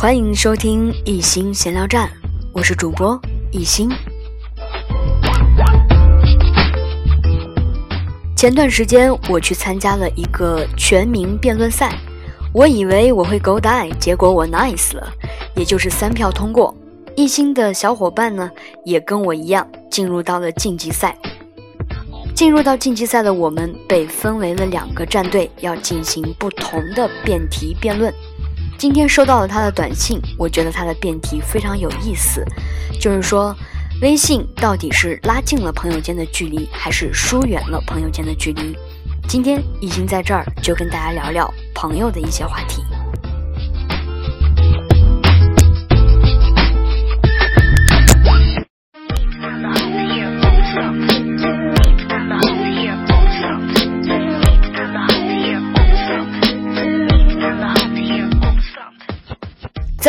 [0.00, 2.08] 欢迎收听一心闲聊站，
[2.52, 3.90] 我是主播一心。
[8.36, 11.98] 前段时间我去参加了一个全民辩论赛，
[12.52, 15.12] 我以为我会 go die，结果我 nice 了，
[15.56, 16.72] 也就是三票通过。
[17.16, 18.48] 一心的小伙伴呢，
[18.84, 21.18] 也跟我一样进入到了晋级赛。
[22.36, 28.14] 进入到晋级赛的我们被分为了两个战队，要进行不同的辩题辩论。
[28.78, 32.44] 今天收到了他的短信，我觉得他的辩题非常有意思，
[33.00, 33.52] 就是说，
[34.00, 38.78] 微信到底是拉近了朋友间的距离，还是疏远了朋友间的距离？
[39.28, 42.84] 今天已经在这儿就跟大家聊聊朋友的一些话题。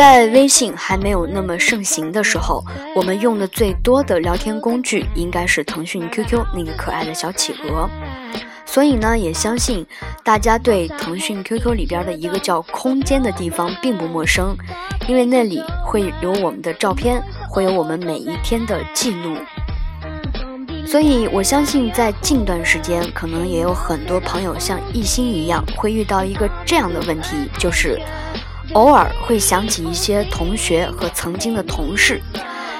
[0.00, 2.64] 在微信还没有那么盛行的时候，
[2.96, 7.86] 我们用的最多的聊天工具应该是腾讯 QQ 那个可爱的小企鹅。
[8.64, 9.86] 所以呢，也相信
[10.24, 14.56] 大家对腾讯 QQ 里边的一个叫“空间”的地方并不陌生，
[15.06, 19.36] 因为那里会有我们的照片，会有我们每一天的记录。
[20.86, 28.00] 所以我相信，在近段时间，可能也有很多朋友像一心一样，会遇到一个这样的问题，就是。
[28.74, 32.20] 偶尔会想起一些同学和曾经的同事，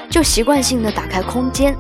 [0.09, 1.75] 就习惯性的打开空间，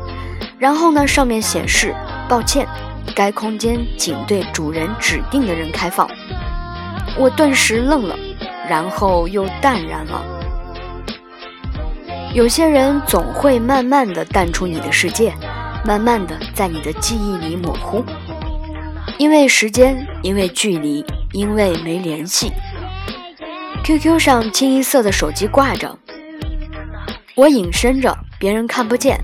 [0.58, 1.94] 然后呢，上面显示
[2.28, 2.67] 抱歉，
[3.14, 6.11] 该空间仅对主人指定的人开放。
[7.17, 8.17] 我顿时愣了，
[8.69, 10.24] 然后又淡然了。
[12.34, 15.33] 有些人总会慢慢的淡出你的世界，
[15.84, 18.05] 慢慢的在你的记忆里模糊，
[19.19, 22.52] 因为时间，因为距离，因为没联系。
[23.83, 25.98] QQ 上清一色的手机挂着，
[27.34, 29.17] 我隐身着，别人看不见；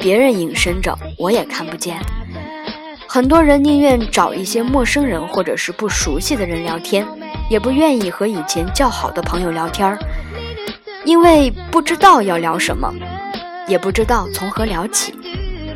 [0.00, 1.98] 别人隐身着，我也看不见。
[3.06, 7.06] 很多人宁愿找一些陌生人或者是不熟悉的人聊天，
[7.50, 9.98] 也不愿意和以前较好的朋友聊天，
[11.04, 12.90] 因为不知道要聊什么，
[13.66, 15.12] 也不知道从何聊起。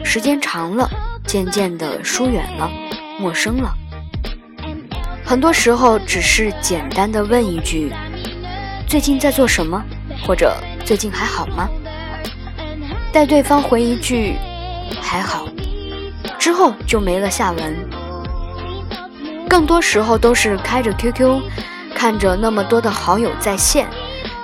[0.02, 0.88] 时间长了，
[1.26, 2.70] 渐渐的疏远了，
[3.18, 3.74] 陌生了。
[5.24, 7.92] 很多时候，只是简单的问一句。
[8.90, 9.80] 最近在做什么？
[10.26, 10.52] 或者
[10.84, 11.68] 最近还好吗？
[13.12, 14.34] 待对方回一句
[15.00, 15.46] “还好”，
[16.40, 17.88] 之后就没了下文。
[19.48, 21.40] 更多时候都是开着 QQ，
[21.94, 23.86] 看着那么多的好友在线，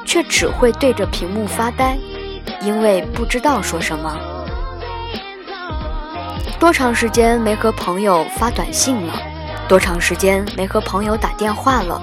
[0.04, 1.98] 却只会对着屏幕发呆，
[2.62, 4.16] 因为不知道说什么。
[6.60, 9.12] 多长时间没和朋友发短信了？
[9.66, 12.00] 多长时间没和朋友打电话了？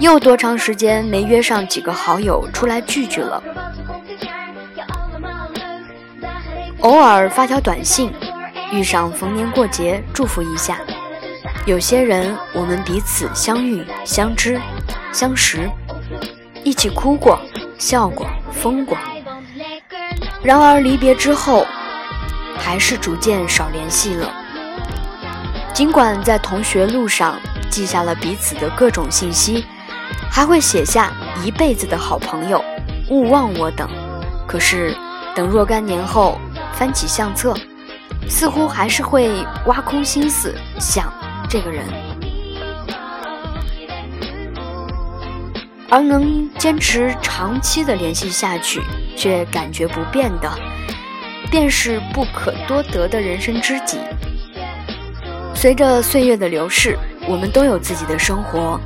[0.00, 3.42] 又多长时间没约上几个好友出来聚聚了？
[6.80, 8.12] 偶尔发条短信，
[8.72, 10.78] 遇上逢年过节祝福一下。
[11.64, 14.60] 有些人，我们彼此相遇、相知、
[15.12, 15.70] 相识，
[16.62, 17.40] 一起哭过、
[17.78, 18.98] 笑过、疯过。
[20.42, 21.66] 然而离别之后，
[22.58, 24.30] 还是逐渐少联系了。
[25.72, 27.40] 尽管在同学录上
[27.70, 29.64] 记下了彼此的各种信息。
[30.30, 31.12] 还会写下
[31.44, 32.62] 一辈子的好朋友，
[33.10, 33.88] 勿忘我等。
[34.46, 34.96] 可是，
[35.34, 36.38] 等若干年后
[36.72, 37.54] 翻起相册，
[38.28, 41.12] 似乎还是会挖空心思想
[41.48, 41.84] 这个人。
[45.90, 48.82] 而能坚持长期的联系下去，
[49.16, 50.50] 却感觉不变的，
[51.50, 53.98] 便是不可多得的人生知己。
[55.54, 56.98] 随着岁月的流逝，
[57.28, 58.80] 我们都有自己的生活。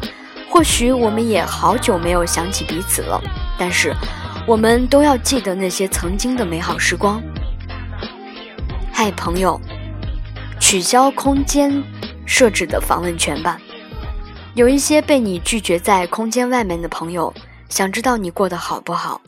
[0.51, 3.21] 或许我们也好久没有想起彼此了，
[3.59, 3.95] 但是
[4.47, 7.23] 我们都要记得那些曾经的美好时光。
[8.93, 9.61] 嗨，朋友，
[10.59, 11.83] 取消空间
[12.27, 13.61] 设置的访问权吧。
[14.55, 17.33] 有一些被你拒绝在空间外面的朋友，
[17.69, 19.21] 想知道你过得好不好，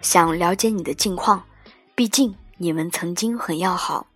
[0.00, 1.44] 想了解你的近况，
[1.94, 4.06] 毕竟你们曾经很要好。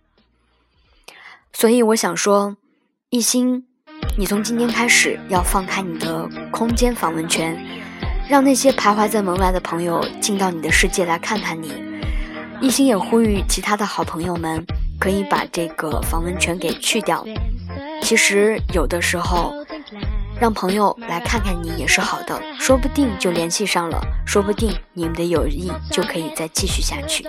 [1.51, 2.57] 所以我想说，
[3.09, 3.67] 一心。
[4.17, 7.57] 你从今天开始要放开你的空间访问权，
[8.29, 11.71] 让那些徘徊在门外的朋友进到你的世界来看看你。
[12.61, 14.65] 一心也呼吁其他的好朋友们，
[14.99, 17.25] 可以把这个访问权给去掉。
[18.01, 19.53] 其实有的时候，
[20.39, 27.25] 让朋友来看看你也是好的，说不定就联系上了，说不定你们的友谊就可以再继续下去。